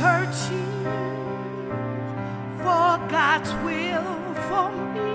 searching 0.00 0.82
for 2.56 2.96
God's 3.10 3.52
will 3.62 4.34
for 4.48 4.72
me. 4.94 5.10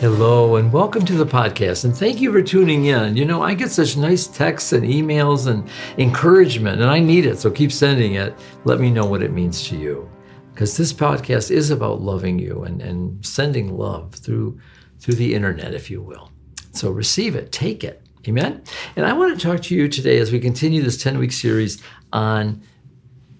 Hello, 0.00 0.56
and 0.56 0.70
welcome 0.70 1.02
to 1.06 1.14
the 1.14 1.24
podcast. 1.24 1.86
And 1.86 1.96
thank 1.96 2.20
you 2.20 2.30
for 2.30 2.42
tuning 2.42 2.84
in. 2.84 3.16
You 3.16 3.24
know, 3.24 3.40
I 3.40 3.54
get 3.54 3.70
such 3.70 3.96
nice 3.96 4.26
texts 4.26 4.74
and 4.74 4.84
emails 4.84 5.46
and 5.46 5.66
encouragement, 5.96 6.82
and 6.82 6.90
I 6.90 6.98
need 6.98 7.24
it. 7.24 7.38
So 7.38 7.50
keep 7.50 7.72
sending 7.72 8.16
it. 8.16 8.34
Let 8.64 8.80
me 8.80 8.90
know 8.90 9.06
what 9.06 9.22
it 9.22 9.32
means 9.32 9.66
to 9.68 9.78
you. 9.78 10.10
Because 10.52 10.76
this 10.76 10.92
podcast 10.92 11.50
is 11.50 11.70
about 11.70 12.02
loving 12.02 12.38
you 12.38 12.64
and, 12.64 12.82
and 12.82 13.24
sending 13.24 13.78
love 13.78 14.14
through, 14.14 14.60
through 15.00 15.14
the 15.14 15.34
internet, 15.34 15.72
if 15.72 15.90
you 15.90 16.02
will. 16.02 16.30
So 16.72 16.90
receive 16.90 17.34
it, 17.34 17.50
take 17.50 17.82
it. 17.82 18.02
Amen. 18.28 18.62
And 18.94 19.06
I 19.06 19.14
want 19.14 19.40
to 19.40 19.46
talk 19.46 19.62
to 19.62 19.74
you 19.74 19.88
today 19.88 20.18
as 20.18 20.32
we 20.32 20.38
continue 20.38 20.82
this 20.82 21.02
10 21.02 21.16
week 21.16 21.32
series 21.32 21.82
on 22.12 22.60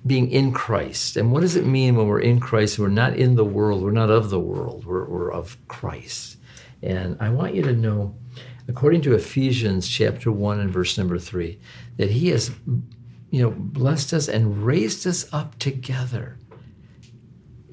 being 0.06 0.30
in 0.30 0.52
Christ. 0.52 1.16
And 1.16 1.32
what 1.32 1.40
does 1.40 1.56
it 1.56 1.66
mean 1.66 1.96
when 1.96 2.06
we're 2.06 2.20
in 2.20 2.40
Christ? 2.40 2.78
We're 2.78 2.88
not 2.88 3.16
in 3.16 3.34
the 3.34 3.44
world, 3.44 3.82
we're 3.82 3.90
not 3.90 4.10
of 4.10 4.30
the 4.30 4.40
world, 4.40 4.84
we're, 4.84 5.04
we're 5.04 5.32
of 5.32 5.56
Christ. 5.68 6.38
And 6.82 7.16
I 7.20 7.30
want 7.30 7.54
you 7.54 7.62
to 7.62 7.72
know, 7.72 8.14
according 8.68 9.02
to 9.02 9.14
Ephesians 9.14 9.88
chapter 9.88 10.30
1 10.30 10.60
and 10.60 10.70
verse 10.70 10.96
number 10.96 11.18
3, 11.18 11.58
that 11.96 12.10
He 12.10 12.28
has 12.28 12.50
you 13.30 13.42
know, 13.42 13.50
blessed 13.50 14.12
us 14.12 14.28
and 14.28 14.64
raised 14.64 15.06
us 15.06 15.32
up 15.32 15.58
together 15.58 16.38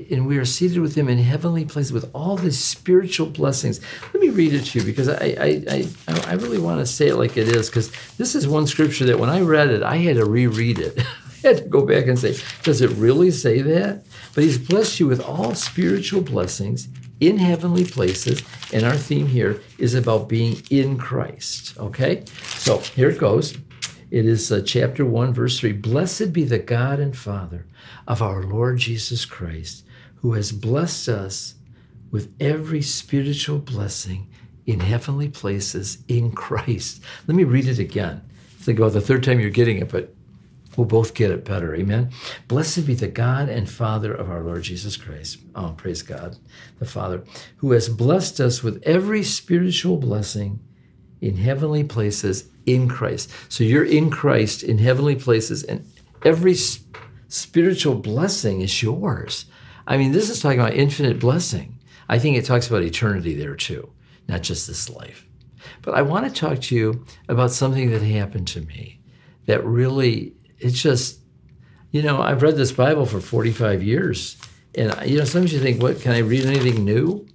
and 0.09 0.25
we 0.25 0.37
are 0.37 0.45
seated 0.45 0.79
with 0.79 0.95
him 0.95 1.07
in 1.07 1.17
heavenly 1.17 1.65
places 1.65 1.93
with 1.93 2.09
all 2.13 2.35
these 2.35 2.57
spiritual 2.57 3.27
blessings. 3.27 3.79
Let 4.13 4.21
me 4.21 4.29
read 4.29 4.53
it 4.53 4.65
to 4.65 4.79
you 4.79 4.85
because 4.85 5.07
I, 5.07 5.35
I, 5.39 5.63
I, 6.07 6.21
I 6.27 6.33
really 6.33 6.57
want 6.57 6.79
to 6.79 6.85
say 6.85 7.09
it 7.09 7.15
like 7.15 7.37
it 7.37 7.47
is 7.47 7.69
because 7.69 7.91
this 8.17 8.35
is 8.35 8.47
one 8.47 8.67
scripture 8.67 9.05
that 9.05 9.19
when 9.19 9.29
I 9.29 9.41
read 9.41 9.69
it, 9.69 9.83
I 9.83 9.97
had 9.97 10.15
to 10.15 10.25
reread 10.25 10.79
it. 10.79 10.99
Had 11.53 11.57
to 11.57 11.63
go 11.65 11.85
back 11.85 12.07
and 12.07 12.17
say, 12.17 12.37
does 12.63 12.81
it 12.81 12.89
really 12.91 13.29
say 13.29 13.61
that? 13.61 14.05
But 14.33 14.45
he's 14.45 14.57
blessed 14.57 14.99
you 15.01 15.07
with 15.07 15.21
all 15.21 15.53
spiritual 15.55 16.21
blessings 16.21 16.87
in 17.19 17.37
heavenly 17.37 17.83
places. 17.83 18.41
And 18.71 18.83
our 18.83 18.95
theme 18.95 19.27
here 19.27 19.61
is 19.77 19.93
about 19.93 20.29
being 20.29 20.61
in 20.69 20.97
Christ. 20.97 21.77
Okay? 21.77 22.23
So 22.55 22.77
here 22.79 23.09
it 23.09 23.19
goes. 23.19 23.57
It 24.09 24.25
is 24.25 24.51
uh, 24.51 24.61
chapter 24.65 25.05
1, 25.05 25.33
verse 25.33 25.59
3. 25.59 25.73
Blessed 25.73 26.31
be 26.31 26.45
the 26.45 26.59
God 26.59 26.99
and 26.99 27.17
Father 27.17 27.65
of 28.07 28.21
our 28.21 28.43
Lord 28.43 28.77
Jesus 28.77 29.25
Christ, 29.25 29.85
who 30.15 30.33
has 30.33 30.51
blessed 30.51 31.09
us 31.09 31.55
with 32.09 32.33
every 32.39 32.81
spiritual 32.81 33.59
blessing 33.59 34.29
in 34.65 34.79
heavenly 34.79 35.27
places 35.27 35.97
in 36.07 36.31
Christ. 36.31 37.03
Let 37.27 37.35
me 37.35 37.43
read 37.43 37.67
it 37.67 37.79
again. 37.79 38.21
Think 38.59 38.79
about 38.79 38.93
the 38.93 39.01
third 39.01 39.23
time 39.23 39.41
you're 39.41 39.49
getting 39.49 39.79
it, 39.79 39.89
but 39.89 40.15
we'll 40.77 40.85
both 40.85 41.13
get 41.13 41.31
it 41.31 41.45
better. 41.45 41.75
Amen. 41.75 42.11
Blessed 42.47 42.85
be 42.85 42.93
the 42.93 43.07
God 43.07 43.49
and 43.49 43.69
Father 43.69 44.13
of 44.13 44.29
our 44.29 44.41
Lord 44.41 44.63
Jesus 44.63 44.97
Christ. 44.97 45.39
Oh, 45.55 45.73
praise 45.77 46.01
God, 46.01 46.37
the 46.79 46.85
Father, 46.85 47.23
who 47.57 47.71
has 47.71 47.89
blessed 47.89 48.39
us 48.39 48.63
with 48.63 48.81
every 48.83 49.23
spiritual 49.23 49.97
blessing 49.97 50.59
in 51.21 51.37
heavenly 51.37 51.83
places 51.83 52.49
in 52.65 52.89
Christ. 52.89 53.31
So 53.49 53.63
you're 53.63 53.85
in 53.85 54.09
Christ 54.09 54.63
in 54.63 54.77
heavenly 54.77 55.15
places, 55.15 55.63
and 55.63 55.85
every 56.23 56.55
spiritual 57.27 57.95
blessing 57.95 58.61
is 58.61 58.83
yours. 58.83 59.45
I 59.87 59.97
mean, 59.97 60.11
this 60.11 60.29
is 60.29 60.41
talking 60.41 60.59
about 60.59 60.73
infinite 60.73 61.19
blessing. 61.19 61.79
I 62.09 62.19
think 62.19 62.37
it 62.37 62.45
talks 62.45 62.67
about 62.67 62.83
eternity 62.83 63.33
there 63.35 63.55
too, 63.55 63.91
not 64.27 64.43
just 64.43 64.67
this 64.67 64.89
life. 64.89 65.27
But 65.81 65.95
I 65.95 66.01
want 66.01 66.25
to 66.25 66.31
talk 66.31 66.59
to 66.61 66.75
you 66.75 67.05
about 67.29 67.51
something 67.51 67.91
that 67.91 68.01
happened 68.01 68.47
to 68.49 68.61
me 68.61 68.99
that 69.45 69.63
really, 69.65 70.35
it's 70.63 70.81
just, 70.81 71.19
you 71.91 72.01
know, 72.01 72.21
I've 72.21 72.41
read 72.41 72.55
this 72.55 72.71
Bible 72.71 73.05
for 73.05 73.19
45 73.19 73.83
years. 73.83 74.37
And, 74.75 74.95
you 75.05 75.19
know, 75.19 75.25
sometimes 75.25 75.53
you 75.53 75.59
think, 75.59 75.81
what, 75.81 76.01
can 76.01 76.13
I 76.13 76.19
read 76.19 76.45
anything 76.45 76.83
new? 76.83 77.27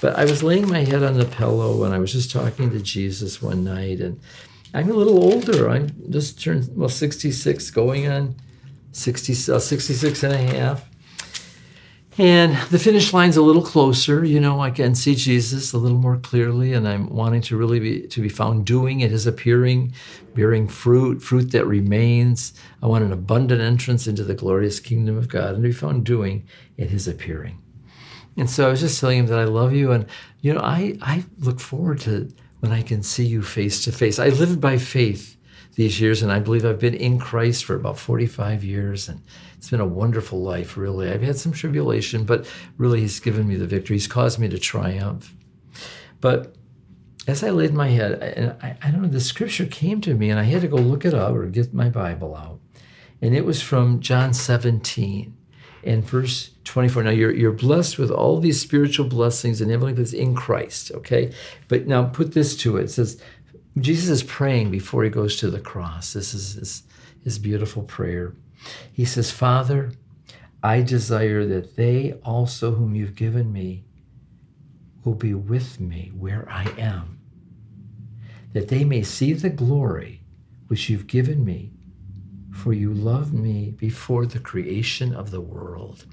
But 0.00 0.16
I 0.16 0.24
was 0.24 0.42
laying 0.42 0.68
my 0.68 0.80
head 0.80 1.02
on 1.02 1.14
the 1.14 1.24
pillow 1.24 1.84
and 1.84 1.94
I 1.94 1.98
was 1.98 2.12
just 2.12 2.30
talking 2.30 2.70
to 2.70 2.80
Jesus 2.80 3.40
one 3.40 3.64
night. 3.64 4.00
And 4.00 4.20
I'm 4.74 4.90
a 4.90 4.94
little 4.94 5.22
older. 5.22 5.70
I'm 5.70 5.90
just 6.10 6.40
turned, 6.40 6.68
well, 6.76 6.88
66, 6.88 7.70
going 7.70 8.06
on 8.08 8.36
60, 8.92 9.52
uh, 9.52 9.58
66 9.58 10.22
and 10.22 10.34
a 10.34 10.38
half. 10.38 10.88
And 12.18 12.56
the 12.70 12.80
finish 12.80 13.12
line's 13.12 13.36
a 13.36 13.42
little 13.42 13.62
closer, 13.62 14.24
you 14.24 14.40
know, 14.40 14.60
I 14.60 14.72
can 14.72 14.96
see 14.96 15.14
Jesus 15.14 15.72
a 15.72 15.78
little 15.78 15.98
more 15.98 16.16
clearly, 16.16 16.72
and 16.72 16.88
I'm 16.88 17.08
wanting 17.10 17.42
to 17.42 17.56
really 17.56 17.78
be 17.78 18.08
to 18.08 18.20
be 18.20 18.28
found 18.28 18.66
doing 18.66 19.00
it, 19.00 19.12
his 19.12 19.28
appearing, 19.28 19.94
bearing 20.34 20.66
fruit, 20.66 21.22
fruit 21.22 21.52
that 21.52 21.64
remains. 21.64 22.54
I 22.82 22.88
want 22.88 23.04
an 23.04 23.12
abundant 23.12 23.60
entrance 23.60 24.08
into 24.08 24.24
the 24.24 24.34
glorious 24.34 24.80
kingdom 24.80 25.16
of 25.16 25.28
God, 25.28 25.54
and 25.54 25.62
to 25.62 25.68
be 25.68 25.72
found 25.72 26.04
doing 26.04 26.44
it, 26.76 26.90
his 26.90 27.06
appearing. 27.06 27.62
And 28.36 28.50
so 28.50 28.66
I 28.66 28.70
was 28.70 28.80
just 28.80 29.00
telling 29.00 29.20
him 29.20 29.26
that 29.26 29.38
I 29.38 29.44
love 29.44 29.72
you. 29.72 29.92
And, 29.92 30.04
you 30.40 30.54
know, 30.54 30.60
I, 30.60 30.98
I 31.00 31.24
look 31.38 31.60
forward 31.60 32.00
to 32.00 32.32
when 32.58 32.72
I 32.72 32.82
can 32.82 33.04
see 33.04 33.26
you 33.26 33.42
face 33.42 33.84
to 33.84 33.92
face. 33.92 34.18
I 34.18 34.30
live 34.30 34.60
by 34.60 34.76
faith 34.76 35.36
these 35.78 36.00
years, 36.00 36.24
and 36.24 36.32
I 36.32 36.40
believe 36.40 36.64
I've 36.64 36.80
been 36.80 36.92
in 36.92 37.20
Christ 37.20 37.64
for 37.64 37.76
about 37.76 37.96
45 38.00 38.64
years. 38.64 39.08
And 39.08 39.22
it's 39.56 39.70
been 39.70 39.78
a 39.78 39.86
wonderful 39.86 40.42
life, 40.42 40.76
really. 40.76 41.08
I've 41.08 41.22
had 41.22 41.38
some 41.38 41.52
tribulation, 41.52 42.24
but 42.24 42.50
really, 42.78 43.00
He's 43.00 43.20
given 43.20 43.46
me 43.46 43.54
the 43.54 43.64
victory. 43.64 43.94
He's 43.94 44.08
caused 44.08 44.40
me 44.40 44.48
to 44.48 44.58
triumph. 44.58 45.32
But 46.20 46.56
as 47.28 47.44
I 47.44 47.50
laid 47.50 47.74
my 47.74 47.90
head, 47.90 48.20
and 48.20 48.56
I, 48.60 48.76
I 48.82 48.90
don't 48.90 49.02
know, 49.02 49.08
the 49.08 49.20
scripture 49.20 49.66
came 49.66 50.00
to 50.00 50.14
me, 50.14 50.30
and 50.30 50.40
I 50.40 50.42
had 50.42 50.62
to 50.62 50.66
go 50.68 50.78
look 50.78 51.04
it 51.04 51.14
up 51.14 51.32
or 51.32 51.46
get 51.46 51.72
my 51.72 51.88
Bible 51.88 52.34
out. 52.34 52.58
And 53.22 53.36
it 53.36 53.44
was 53.44 53.62
from 53.62 54.00
John 54.00 54.34
17 54.34 55.32
and 55.84 56.04
verse 56.04 56.50
24. 56.64 57.04
Now 57.04 57.10
you're, 57.10 57.32
you're 57.32 57.52
blessed 57.52 57.98
with 57.98 58.10
all 58.10 58.40
these 58.40 58.60
spiritual 58.60 59.06
blessings 59.06 59.60
and 59.60 59.70
heavenly 59.70 59.94
places 59.94 60.14
in 60.14 60.34
Christ, 60.34 60.90
okay? 60.90 61.32
But 61.68 61.86
now 61.86 62.02
put 62.02 62.32
this 62.34 62.56
to 62.56 62.78
it. 62.78 62.86
It 62.86 62.90
says, 62.90 63.22
Jesus 63.82 64.08
is 64.08 64.22
praying 64.22 64.70
before 64.70 65.04
he 65.04 65.10
goes 65.10 65.36
to 65.36 65.50
the 65.50 65.60
cross. 65.60 66.12
This 66.12 66.34
is 66.34 66.54
his, 66.54 66.82
his 67.22 67.38
beautiful 67.38 67.82
prayer. 67.82 68.34
He 68.92 69.04
says, 69.04 69.30
Father, 69.30 69.92
I 70.62 70.82
desire 70.82 71.46
that 71.46 71.76
they 71.76 72.14
also 72.24 72.72
whom 72.72 72.94
you've 72.94 73.14
given 73.14 73.52
me 73.52 73.84
will 75.04 75.14
be 75.14 75.34
with 75.34 75.80
me 75.80 76.10
where 76.16 76.46
I 76.50 76.64
am, 76.76 77.20
that 78.52 78.68
they 78.68 78.84
may 78.84 79.02
see 79.02 79.32
the 79.32 79.50
glory 79.50 80.22
which 80.66 80.90
you've 80.90 81.06
given 81.06 81.44
me 81.44 81.72
for 82.58 82.72
you 82.72 82.92
loved 82.92 83.32
me 83.32 83.70
before 83.78 84.26
the 84.26 84.40
creation 84.40 85.14
of 85.14 85.30
the 85.30 85.40
world. 85.40 86.04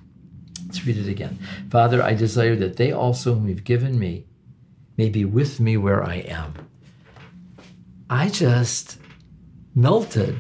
Let's 0.66 0.86
read 0.86 0.98
it 0.98 1.10
again. 1.10 1.40
Father, 1.70 2.02
I 2.02 2.14
desire 2.14 2.56
that 2.58 2.78
they 2.78 2.92
also, 2.92 3.34
whom 3.34 3.50
you've 3.50 3.64
given 3.64 3.98
me, 3.98 4.28
may 4.96 5.10
be 5.10 5.26
with 5.26 5.60
me 5.60 5.76
where 5.76 6.04
I 6.04 6.16
am. 6.16 6.65
I 8.10 8.30
just 8.30 8.98
melted. 9.74 10.38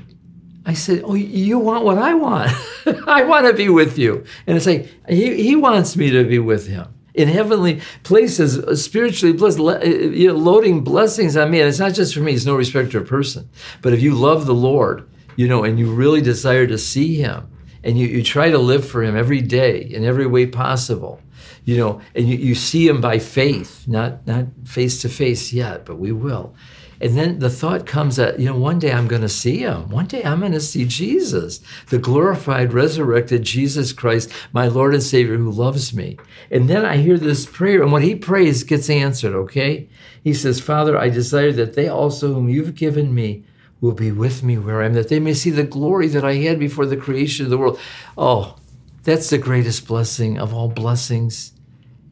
I 0.66 0.74
said, 0.74 1.04
Oh, 1.06 1.14
you 1.14 1.60
want 1.60 1.86
what 1.86 1.98
I 1.98 2.14
want? 2.14 2.52
I 3.08 3.24
want 3.24 3.48
to 3.48 3.54
be 3.54 3.70
with 3.70 3.98
you. 3.98 4.24
And 4.48 4.58
it's 4.58 4.66
like, 4.66 4.92
he, 5.08 5.42
he 5.42 5.56
wants 5.56 5.96
me 5.96 6.10
to 6.12 6.24
be 6.24 6.40
with 6.40 6.68
him 6.68 6.88
in 7.14 7.28
heavenly 7.28 7.82
places, 8.04 8.58
uh, 8.60 8.76
spiritually 8.76 9.36
blessed, 9.36 9.60
uh, 9.60 9.66
uh, 9.66 9.84
you 9.84 10.28
know, 10.28 10.36
loading 10.36 10.84
blessings 10.84 11.38
on 11.38 11.50
me. 11.50 11.60
And 11.60 11.70
it's 11.70 11.80
not 11.80 11.94
just 11.94 12.14
for 12.14 12.20
me, 12.20 12.34
it's 12.34 12.46
no 12.46 12.56
respecter 12.56 13.00
of 13.00 13.08
person. 13.08 13.50
But 13.82 13.94
if 13.94 14.02
you 14.02 14.14
love 14.14 14.46
the 14.46 14.54
Lord, 14.54 15.10
you 15.36 15.48
know, 15.48 15.64
and 15.64 15.80
you 15.80 15.92
really 15.92 16.22
desire 16.22 16.68
to 16.68 16.78
see 16.78 17.16
him 17.16 17.50
and 17.84 17.98
you, 17.98 18.08
you 18.08 18.24
try 18.24 18.50
to 18.50 18.58
live 18.58 18.88
for 18.88 19.04
him 19.04 19.16
every 19.16 19.42
day 19.42 19.82
in 19.82 20.04
every 20.04 20.26
way 20.26 20.46
possible, 20.46 21.22
you 21.64 21.78
know, 21.78 22.02
and 22.16 22.28
you, 22.28 22.38
you 22.38 22.56
see 22.56 22.88
him 22.88 23.02
by 23.02 23.20
faith, 23.20 23.88
not 23.88 24.26
not 24.28 24.46
face 24.66 25.02
to 25.02 25.10
face 25.10 25.54
yet, 25.54 25.86
but 25.86 25.98
we 25.98 26.12
will. 26.12 26.56
And 27.02 27.18
then 27.18 27.40
the 27.40 27.50
thought 27.50 27.86
comes 27.86 28.16
that, 28.16 28.40
you 28.40 28.46
know, 28.46 28.58
one 28.58 28.80
day 28.80 28.92
I'm 28.92 29.08
going 29.08 29.22
to 29.22 29.30
see 29.30 29.58
him. 29.58 29.90
One 29.90 30.06
day 30.06 30.24
I'm 30.24 30.40
going 30.40 30.54
to 30.54 30.62
see 30.62 30.86
Jesus, 30.86 31.60
the 31.90 31.98
glorified, 31.98 32.74
resurrected 32.74 33.44
Jesus 33.44 33.92
Christ, 33.92 34.32
my 34.54 34.68
Lord 34.68 34.94
and 34.94 35.04
Savior 35.04 35.38
who 35.38 35.52
loves 35.52 35.94
me. 35.94 36.18
And 36.50 36.70
then 36.70 36.86
I 36.86 36.98
hear 36.98 37.18
this 37.18 37.46
prayer, 37.46 37.82
and 37.82 37.92
what 37.92 38.04
he 38.04 38.16
prays 38.16 38.64
gets 38.64 38.90
answered, 38.90 39.34
okay? 39.36 39.90
He 40.24 40.34
says, 40.34 40.60
Father, 40.60 40.98
I 40.98 41.10
desire 41.10 41.52
that 41.52 41.74
they 41.74 41.88
also, 41.88 42.34
whom 42.34 42.50
you've 42.50 42.76
given 42.76 43.14
me, 43.14 43.44
will 43.82 43.92
be 43.92 44.12
with 44.12 44.42
me 44.42 44.58
where 44.58 44.82
I 44.82 44.86
am, 44.86 44.94
that 44.94 45.10
they 45.10 45.20
may 45.20 45.34
see 45.34 45.50
the 45.50 45.64
glory 45.64 46.08
that 46.08 46.24
I 46.24 46.36
had 46.36 46.60
before 46.60 46.86
the 46.86 46.98
creation 46.98 47.46
of 47.46 47.52
the 47.52 47.58
world. 47.58 47.80
Oh, 48.18 48.58
that's 49.04 49.30
the 49.30 49.38
greatest 49.38 49.86
blessing 49.86 50.40
of 50.40 50.54
all 50.54 50.70
blessings. 50.70 51.52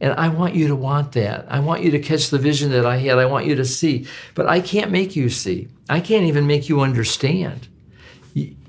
And 0.04 0.12
I 0.20 0.28
want 0.28 0.54
you 0.54 0.68
to 0.68 0.76
want 0.76 1.12
that. 1.12 1.46
I 1.48 1.60
want 1.60 1.82
you 1.82 1.90
to 1.92 1.98
catch 1.98 2.28
the 2.28 2.36
vision 2.36 2.70
that 2.72 2.84
I 2.84 2.98
had. 2.98 3.16
I 3.16 3.24
want 3.24 3.46
you 3.46 3.54
to 3.54 3.64
see. 3.64 4.06
But 4.34 4.46
I 4.46 4.60
can't 4.60 4.90
make 4.90 5.16
you 5.16 5.30
see. 5.30 5.68
I 5.88 6.00
can't 6.00 6.26
even 6.26 6.46
make 6.46 6.68
you 6.68 6.82
understand. 6.82 7.68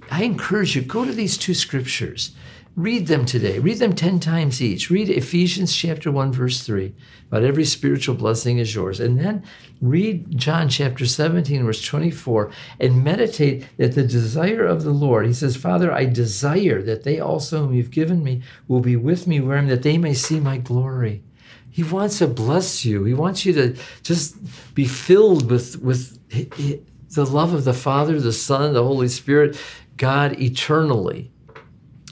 I 0.09 0.23
encourage 0.23 0.77
you, 0.77 0.81
go 0.81 1.03
to 1.03 1.11
these 1.11 1.37
two 1.37 1.53
scriptures. 1.53 2.33
Read 2.75 3.07
them 3.07 3.25
today. 3.25 3.57
Read 3.57 3.79
them 3.79 3.95
10 3.95 4.19
times 4.19 4.61
each. 4.61 4.89
Read 4.89 5.09
Ephesians 5.09 5.73
chapter 5.73 6.11
1, 6.11 6.33
verse 6.33 6.61
3. 6.61 6.93
About 7.29 7.43
every 7.43 7.63
spiritual 7.63 8.15
blessing 8.15 8.57
is 8.57 8.75
yours. 8.75 8.99
And 8.99 9.17
then 9.17 9.43
read 9.81 10.37
John 10.37 10.67
chapter 10.67 11.05
17, 11.05 11.63
verse 11.63 11.81
24, 11.81 12.51
and 12.81 13.01
meditate 13.01 13.65
that 13.77 13.95
the 13.95 14.03
desire 14.03 14.65
of 14.65 14.83
the 14.83 14.91
Lord, 14.91 15.25
he 15.25 15.31
says, 15.31 15.55
Father, 15.55 15.89
I 15.89 16.03
desire 16.03 16.81
that 16.81 17.03
they 17.03 17.17
also, 17.17 17.61
whom 17.61 17.73
you've 17.73 17.91
given 17.91 18.21
me, 18.21 18.41
will 18.67 18.81
be 18.81 18.97
with 18.97 19.25
me 19.25 19.39
where 19.39 19.55
I 19.55 19.61
am, 19.61 19.67
that 19.67 19.83
they 19.83 19.97
may 19.97 20.13
see 20.13 20.41
my 20.41 20.57
glory. 20.57 21.23
He 21.71 21.83
wants 21.83 22.17
to 22.17 22.27
bless 22.27 22.83
you. 22.83 23.05
He 23.05 23.13
wants 23.13 23.45
you 23.45 23.53
to 23.53 23.77
just 24.03 24.35
be 24.75 24.85
filled 24.85 25.49
with, 25.49 25.81
with 25.81 26.19
the 26.29 27.25
love 27.25 27.53
of 27.53 27.63
the 27.63 27.73
Father, 27.73 28.19
the 28.19 28.33
Son, 28.33 28.73
the 28.73 28.83
Holy 28.83 29.07
Spirit, 29.07 29.57
God 29.95 30.41
eternally. 30.41 31.31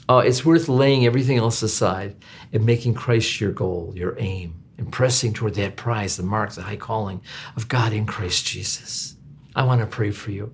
Uh, 0.08 0.22
it's 0.24 0.44
worth 0.44 0.68
laying 0.68 1.06
everything 1.06 1.38
else 1.38 1.62
aside 1.62 2.16
and 2.52 2.66
making 2.66 2.94
Christ 2.94 3.40
your 3.40 3.52
goal, 3.52 3.92
your 3.96 4.16
aim, 4.18 4.62
and 4.76 4.92
pressing 4.92 5.32
toward 5.32 5.54
that 5.54 5.76
prize, 5.76 6.16
the 6.16 6.22
mark, 6.22 6.52
the 6.52 6.62
high 6.62 6.76
calling 6.76 7.22
of 7.56 7.68
God 7.68 7.92
in 7.92 8.04
Christ 8.04 8.44
Jesus. 8.46 9.16
I 9.56 9.64
want 9.64 9.80
to 9.80 9.86
pray 9.86 10.10
for 10.10 10.30
you. 10.30 10.52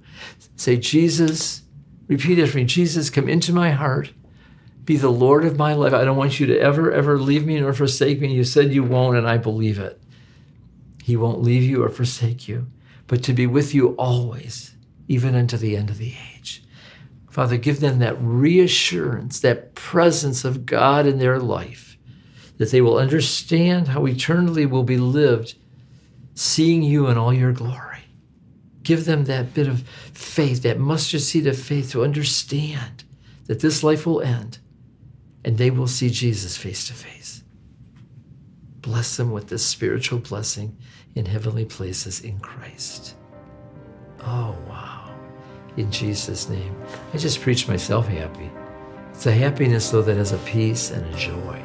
Say, 0.57 0.77
Jesus, 0.77 1.63
repeat 2.07 2.39
after 2.39 2.59
me 2.59 2.65
Jesus, 2.65 3.11
come 3.11 3.29
into 3.29 3.53
my 3.53 3.71
heart. 3.71 4.13
Be 4.85 4.97
the 4.97 5.11
Lord 5.11 5.45
of 5.45 5.59
my 5.59 5.75
life. 5.75 5.93
I 5.93 6.05
don't 6.05 6.17
want 6.17 6.39
you 6.39 6.47
to 6.47 6.59
ever, 6.59 6.93
ever 6.93 7.19
leave 7.19 7.47
me 7.47 7.61
nor 7.61 7.73
forsake 7.73 8.21
me. 8.21 8.33
You 8.33 8.45
said 8.45 8.73
you 8.73 8.83
won't, 8.83 9.17
and 9.17 9.29
I 9.29 9.37
believe 9.37 9.79
it. 9.79 10.01
He 11.03 11.17
won't 11.17 11.43
leave 11.43 11.63
you 11.63 11.83
or 11.83 11.89
forsake 11.89 12.47
you, 12.49 12.67
but 13.07 13.23
to 13.25 13.33
be 13.33 13.47
with 13.47 13.75
you 13.75 13.91
always, 13.97 14.75
even 15.09 15.35
unto 15.35 15.57
the 15.57 15.77
end 15.77 15.91
of 15.91 15.99
the 15.99 16.15
age. 16.35 16.63
Father, 17.31 17.57
give 17.57 17.81
them 17.81 18.01
that 18.01 18.21
reassurance, 18.21 19.41
that 19.41 19.75
presence 19.75 20.45
of 20.45 20.67
God 20.67 21.07
in 21.07 21.19
their 21.19 21.39
life, 21.39 21.97
that 22.59 22.73
they 22.73 22.81
will 22.81 22.99
understand 22.99 23.89
how 23.89 24.05
eternally 24.07 24.67
will 24.67 24.83
be 24.83 24.99
lived 24.99 25.55
seeing 26.35 26.83
you 26.83 27.07
in 27.07 27.17
all 27.17 27.33
your 27.33 27.53
glory. 27.53 27.99
Give 28.83 29.05
them 29.05 29.25
that 29.25 29.55
bit 29.55 29.69
of 29.69 29.83
faith, 30.13 30.63
that 30.63 30.79
mustard 30.79 31.21
seed 31.21 31.47
of 31.47 31.59
faith 31.59 31.93
to 31.93 32.03
understand 32.03 33.05
that 33.47 33.61
this 33.61 33.85
life 33.85 34.07
will 34.07 34.21
end 34.21 34.59
and 35.45 35.57
they 35.57 35.71
will 35.71 35.87
see 35.87 36.11
Jesus 36.11 36.57
face 36.57 36.89
to 36.89 36.95
face. 36.95 37.45
Bless 38.81 39.17
them 39.17 39.31
with 39.31 39.49
this 39.49 39.65
spiritual 39.65 40.19
blessing 40.19 40.77
in 41.15 41.27
heavenly 41.27 41.65
places 41.65 42.21
in 42.21 42.41
Christ. 42.41 43.15
In 45.77 45.91
Jesus' 45.91 46.49
name. 46.49 46.75
I 47.15 47.19
just 47.19 47.41
preach 47.41 47.69
myself 47.69 48.09
happy. 48.09 48.51
It's 49.11 49.27
a 49.27 49.33
happiness, 49.33 49.91
though, 49.91 50.03
that 50.03 50.17
has 50.17 50.33
a 50.33 50.39
peace 50.39 50.91
and 50.91 51.05
a 51.15 51.19
joy, 51.19 51.63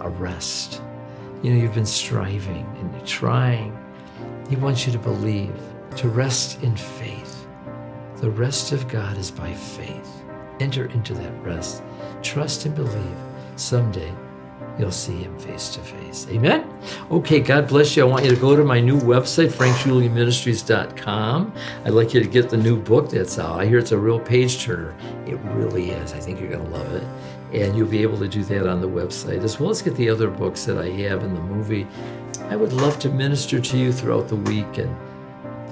a 0.00 0.08
rest. 0.08 0.82
You 1.42 1.52
know, 1.52 1.62
you've 1.62 1.74
been 1.74 1.86
striving 1.86 2.66
and 2.78 2.92
you're 2.94 3.06
trying. 3.06 3.78
He 4.48 4.56
wants 4.56 4.86
you 4.86 4.92
to 4.92 4.98
believe, 4.98 5.54
to 5.96 6.08
rest 6.08 6.62
in 6.62 6.76
faith. 6.76 7.46
The 8.16 8.30
rest 8.30 8.72
of 8.72 8.88
God 8.88 9.18
is 9.18 9.30
by 9.30 9.52
faith. 9.52 10.22
Enter 10.60 10.86
into 10.86 11.14
that 11.14 11.44
rest. 11.44 11.82
Trust 12.22 12.64
and 12.64 12.74
believe. 12.74 13.16
Someday 13.56 14.12
you'll 14.78 14.90
see 14.90 15.22
him 15.22 15.38
face 15.38 15.68
to 15.70 15.80
face. 15.80 16.26
Amen? 16.30 16.68
Okay, 17.10 17.40
God 17.40 17.68
bless 17.68 17.96
you. 17.96 18.02
I 18.02 18.06
want 18.06 18.24
you 18.24 18.30
to 18.30 18.40
go 18.40 18.56
to 18.56 18.64
my 18.64 18.80
new 18.80 18.98
website, 18.98 19.50
frankjuliaministries.com. 19.50 21.54
I'd 21.84 21.90
like 21.90 22.14
you 22.14 22.20
to 22.20 22.28
get 22.28 22.50
the 22.50 22.56
new 22.56 22.76
book 22.76 23.10
that's 23.10 23.38
out. 23.38 23.60
I 23.60 23.66
hear 23.66 23.78
it's 23.78 23.92
a 23.92 23.98
real 23.98 24.20
page 24.20 24.62
turner. 24.62 24.94
It 25.26 25.38
really 25.54 25.90
is. 25.90 26.12
I 26.12 26.18
think 26.18 26.40
you're 26.40 26.50
going 26.50 26.64
to 26.64 26.70
love 26.70 26.92
it. 26.92 27.04
And 27.52 27.76
you'll 27.76 27.88
be 27.88 28.02
able 28.02 28.18
to 28.18 28.26
do 28.26 28.42
that 28.44 28.66
on 28.66 28.80
the 28.80 28.88
website, 28.88 29.44
as 29.44 29.60
well 29.60 29.70
as 29.70 29.80
get 29.80 29.94
the 29.94 30.08
other 30.08 30.28
books 30.28 30.64
that 30.64 30.76
I 30.76 30.90
have 30.90 31.22
in 31.22 31.34
the 31.34 31.40
movie. 31.40 31.86
I 32.48 32.56
would 32.56 32.72
love 32.72 32.98
to 33.00 33.08
minister 33.08 33.60
to 33.60 33.78
you 33.78 33.92
throughout 33.92 34.28
the 34.28 34.36
week 34.36 34.78
and 34.78 34.96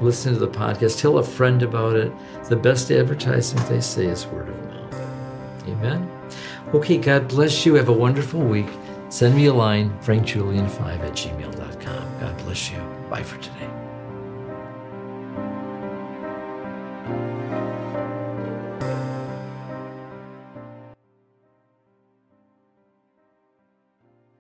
listen 0.01 0.35
to 0.35 0.39
the 0.39 0.49
podcast. 0.49 1.01
Tell 1.01 1.19
a 1.19 1.25
friend 1.25 1.63
about 1.63 1.97
it. 1.97 2.13
The 2.49 2.57
best 2.57 2.91
advertisement, 2.93 3.69
they 3.69 3.81
say, 3.81 4.07
is 4.07 4.27
word 4.27 4.49
of 4.49 4.65
mouth. 4.65 5.69
Amen. 5.69 6.09
Okay, 6.73 6.99
God 6.99 7.29
bless 7.29 7.67
you. 7.67 7.75
Have 7.75 7.89
a 7.89 7.93
wonderful 7.93 8.41
week. 8.41 8.69
Send 9.13 9.37
me 9.37 9.45
a 9.45 9.53
line, 9.53 9.91
frankjulian5 10.01 11.01
at 11.01 11.13
gmail.com. 11.13 12.19
God 12.19 12.39
bless 12.39 12.71
you. 12.71 12.79
Bye 13.11 13.23
for 13.23 13.37
today. 13.43 13.69